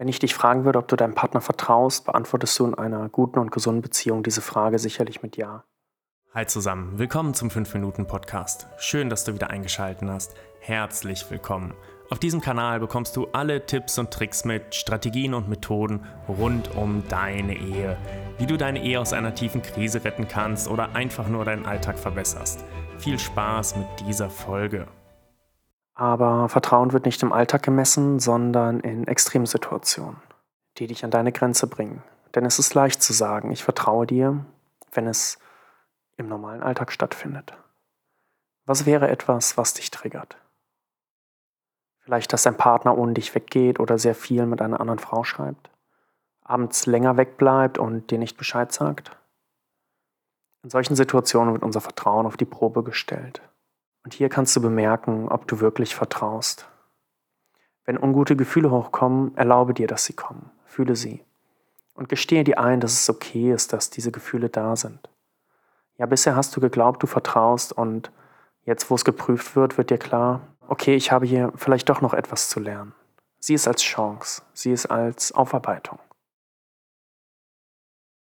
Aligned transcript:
Wenn 0.00 0.06
ich 0.06 0.20
dich 0.20 0.32
fragen 0.32 0.64
würde, 0.64 0.78
ob 0.78 0.86
du 0.86 0.94
deinem 0.94 1.16
Partner 1.16 1.40
vertraust, 1.40 2.04
beantwortest 2.04 2.56
du 2.60 2.66
in 2.66 2.74
einer 2.74 3.08
guten 3.08 3.40
und 3.40 3.50
gesunden 3.50 3.82
Beziehung 3.82 4.22
diese 4.22 4.40
Frage 4.40 4.78
sicherlich 4.78 5.22
mit 5.24 5.36
Ja. 5.36 5.64
Hi 6.32 6.46
zusammen, 6.46 7.00
willkommen 7.00 7.34
zum 7.34 7.48
5-Minuten-Podcast. 7.48 8.68
Schön, 8.78 9.10
dass 9.10 9.24
du 9.24 9.34
wieder 9.34 9.50
eingeschaltet 9.50 10.08
hast. 10.08 10.36
Herzlich 10.60 11.28
willkommen. 11.32 11.74
Auf 12.10 12.20
diesem 12.20 12.40
Kanal 12.40 12.78
bekommst 12.78 13.16
du 13.16 13.26
alle 13.32 13.66
Tipps 13.66 13.98
und 13.98 14.12
Tricks 14.12 14.44
mit, 14.44 14.72
Strategien 14.72 15.34
und 15.34 15.48
Methoden 15.48 16.06
rund 16.28 16.76
um 16.76 17.02
deine 17.08 17.56
Ehe. 17.56 17.96
Wie 18.38 18.46
du 18.46 18.56
deine 18.56 18.80
Ehe 18.84 19.00
aus 19.00 19.12
einer 19.12 19.34
tiefen 19.34 19.62
Krise 19.62 20.04
retten 20.04 20.28
kannst 20.28 20.68
oder 20.68 20.94
einfach 20.94 21.26
nur 21.26 21.44
deinen 21.44 21.66
Alltag 21.66 21.98
verbesserst. 21.98 22.64
Viel 22.98 23.18
Spaß 23.18 23.74
mit 23.74 23.88
dieser 24.06 24.30
Folge. 24.30 24.86
Aber 25.98 26.48
Vertrauen 26.48 26.92
wird 26.92 27.06
nicht 27.06 27.24
im 27.24 27.32
Alltag 27.32 27.64
gemessen, 27.64 28.20
sondern 28.20 28.78
in 28.78 29.08
Extremsituationen, 29.08 30.16
die 30.76 30.86
dich 30.86 31.04
an 31.04 31.10
deine 31.10 31.32
Grenze 31.32 31.66
bringen. 31.66 32.04
Denn 32.36 32.44
es 32.44 32.60
ist 32.60 32.72
leicht 32.74 33.02
zu 33.02 33.12
sagen, 33.12 33.50
ich 33.50 33.64
vertraue 33.64 34.06
dir, 34.06 34.44
wenn 34.92 35.08
es 35.08 35.40
im 36.16 36.28
normalen 36.28 36.62
Alltag 36.62 36.92
stattfindet. 36.92 37.52
Was 38.64 38.86
wäre 38.86 39.08
etwas, 39.08 39.56
was 39.56 39.74
dich 39.74 39.90
triggert? 39.90 40.36
Vielleicht, 41.98 42.32
dass 42.32 42.44
dein 42.44 42.56
Partner 42.56 42.96
ohne 42.96 43.14
dich 43.14 43.34
weggeht 43.34 43.80
oder 43.80 43.98
sehr 43.98 44.14
viel 44.14 44.46
mit 44.46 44.62
einer 44.62 44.78
anderen 44.78 45.00
Frau 45.00 45.24
schreibt? 45.24 45.68
Abends 46.44 46.86
länger 46.86 47.16
wegbleibt 47.16 47.76
und 47.76 48.12
dir 48.12 48.18
nicht 48.18 48.36
Bescheid 48.36 48.70
sagt? 48.70 49.10
In 50.62 50.70
solchen 50.70 50.94
Situationen 50.94 51.54
wird 51.54 51.64
unser 51.64 51.80
Vertrauen 51.80 52.24
auf 52.24 52.36
die 52.36 52.44
Probe 52.44 52.84
gestellt. 52.84 53.42
Und 54.04 54.14
hier 54.14 54.28
kannst 54.28 54.54
du 54.56 54.60
bemerken, 54.60 55.28
ob 55.28 55.46
du 55.46 55.60
wirklich 55.60 55.94
vertraust. 55.94 56.68
Wenn 57.84 57.98
ungute 57.98 58.36
Gefühle 58.36 58.70
hochkommen, 58.70 59.34
erlaube 59.36 59.72
dir, 59.72 59.86
dass 59.86 60.04
sie 60.04 60.12
kommen. 60.12 60.50
Fühle 60.66 60.94
sie. 60.94 61.24
Und 61.94 62.08
gestehe 62.08 62.44
dir 62.44 62.58
ein, 62.58 62.80
dass 62.80 62.92
es 62.92 63.08
okay 63.08 63.50
ist, 63.50 63.72
dass 63.72 63.88
diese 63.88 64.12
Gefühle 64.12 64.50
da 64.50 64.76
sind. 64.76 65.08
Ja, 65.96 66.04
bisher 66.04 66.36
hast 66.36 66.54
du 66.54 66.60
geglaubt, 66.60 67.02
du 67.02 67.06
vertraust 67.06 67.72
und 67.72 68.12
jetzt, 68.62 68.90
wo 68.90 68.94
es 68.94 69.06
geprüft 69.06 69.56
wird, 69.56 69.78
wird 69.78 69.88
dir 69.88 69.96
klar, 69.96 70.42
okay, 70.68 70.94
ich 70.94 71.10
habe 71.10 71.24
hier 71.24 71.50
vielleicht 71.56 71.88
doch 71.88 72.02
noch 72.02 72.12
etwas 72.12 72.50
zu 72.50 72.60
lernen. 72.60 72.94
Sieh 73.40 73.54
es 73.54 73.66
als 73.66 73.82
Chance, 73.82 74.42
sieh 74.52 74.72
es 74.72 74.84
als 74.84 75.32
Aufarbeitung. 75.32 75.98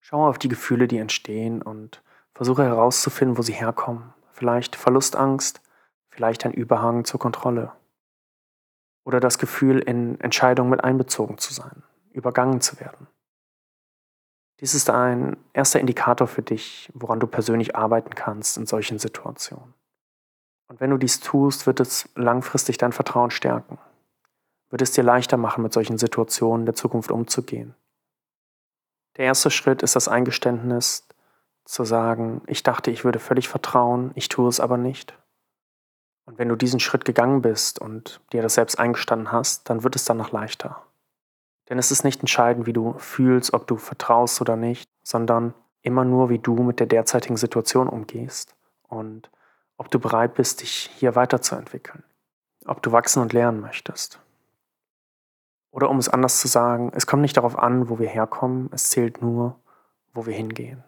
Schau 0.00 0.26
auf 0.26 0.38
die 0.38 0.48
Gefühle, 0.48 0.88
die 0.88 0.98
entstehen 0.98 1.60
und 1.60 2.02
versuche 2.32 2.64
herauszufinden, 2.64 3.36
wo 3.36 3.42
sie 3.42 3.52
herkommen 3.52 4.13
vielleicht 4.34 4.76
Verlustangst, 4.76 5.62
vielleicht 6.08 6.44
ein 6.44 6.52
Überhang 6.52 7.04
zur 7.04 7.20
Kontrolle. 7.20 7.72
Oder 9.04 9.20
das 9.20 9.38
Gefühl, 9.38 9.78
in 9.78 10.20
Entscheidungen 10.20 10.70
mit 10.70 10.82
einbezogen 10.82 11.38
zu 11.38 11.54
sein, 11.54 11.82
übergangen 12.10 12.60
zu 12.60 12.80
werden. 12.80 13.06
Dies 14.60 14.74
ist 14.74 14.90
ein 14.90 15.36
erster 15.52 15.80
Indikator 15.80 16.26
für 16.26 16.42
dich, 16.42 16.90
woran 16.94 17.20
du 17.20 17.26
persönlich 17.26 17.76
arbeiten 17.76 18.14
kannst 18.14 18.56
in 18.56 18.66
solchen 18.66 18.98
Situationen. 18.98 19.74
Und 20.68 20.80
wenn 20.80 20.90
du 20.90 20.96
dies 20.96 21.20
tust, 21.20 21.66
wird 21.66 21.80
es 21.80 22.08
langfristig 22.14 22.78
dein 22.78 22.92
Vertrauen 22.92 23.30
stärken, 23.30 23.78
wird 24.70 24.82
es 24.82 24.92
dir 24.92 25.04
leichter 25.04 25.36
machen, 25.36 25.62
mit 25.62 25.72
solchen 25.72 25.98
Situationen 25.98 26.66
der 26.66 26.74
Zukunft 26.74 27.10
umzugehen. 27.10 27.74
Der 29.16 29.26
erste 29.26 29.50
Schritt 29.50 29.82
ist 29.82 29.94
das 29.94 30.08
Eingeständnis, 30.08 31.06
zu 31.64 31.84
sagen, 31.84 32.42
ich 32.46 32.62
dachte, 32.62 32.90
ich 32.90 33.04
würde 33.04 33.18
völlig 33.18 33.48
vertrauen, 33.48 34.10
ich 34.14 34.28
tue 34.28 34.48
es 34.48 34.60
aber 34.60 34.76
nicht. 34.76 35.14
Und 36.26 36.38
wenn 36.38 36.48
du 36.48 36.56
diesen 36.56 36.80
Schritt 36.80 37.04
gegangen 37.04 37.42
bist 37.42 37.78
und 37.78 38.20
dir 38.32 38.42
das 38.42 38.54
selbst 38.54 38.78
eingestanden 38.78 39.32
hast, 39.32 39.68
dann 39.68 39.82
wird 39.82 39.96
es 39.96 40.04
danach 40.04 40.32
leichter. 40.32 40.82
Denn 41.68 41.78
es 41.78 41.90
ist 41.90 42.04
nicht 42.04 42.20
entscheidend, 42.20 42.66
wie 42.66 42.72
du 42.72 42.94
fühlst, 42.98 43.52
ob 43.54 43.66
du 43.66 43.76
vertraust 43.76 44.40
oder 44.40 44.56
nicht, 44.56 44.88
sondern 45.02 45.54
immer 45.82 46.04
nur, 46.04 46.30
wie 46.30 46.38
du 46.38 46.62
mit 46.62 46.80
der 46.80 46.86
derzeitigen 46.86 47.36
Situation 47.36 47.88
umgehst 47.88 48.54
und 48.88 49.30
ob 49.76 49.90
du 49.90 49.98
bereit 49.98 50.34
bist, 50.34 50.62
dich 50.62 50.90
hier 50.96 51.14
weiterzuentwickeln, 51.14 52.04
ob 52.66 52.82
du 52.82 52.92
wachsen 52.92 53.20
und 53.20 53.32
lernen 53.32 53.60
möchtest. 53.60 54.18
Oder 55.70 55.90
um 55.90 55.98
es 55.98 56.08
anders 56.08 56.38
zu 56.40 56.48
sagen, 56.48 56.92
es 56.94 57.06
kommt 57.06 57.22
nicht 57.22 57.36
darauf 57.36 57.58
an, 57.58 57.88
wo 57.88 57.98
wir 57.98 58.08
herkommen, 58.08 58.70
es 58.72 58.90
zählt 58.90 59.20
nur, 59.20 59.58
wo 60.12 60.24
wir 60.26 60.34
hingehen. 60.34 60.84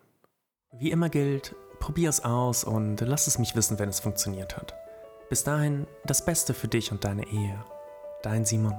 Wie 0.79 0.91
immer 0.91 1.09
gilt, 1.09 1.55
probier 1.81 2.11
es 2.11 2.23
aus 2.23 2.63
und 2.63 3.01
lass 3.01 3.27
es 3.27 3.39
mich 3.39 3.57
wissen, 3.57 3.79
wenn 3.79 3.89
es 3.89 4.01
funktioniert 4.01 4.59
hat. 4.59 4.75
Bis 5.31 5.43
dahin 5.43 5.87
das 6.05 6.23
Beste 6.23 6.53
für 6.53 6.69
dich 6.69 6.93
und 6.93 7.05
deine 7.05 7.27
Ehe. 7.27 7.65
Dein 8.23 8.45
Simon. 8.45 8.77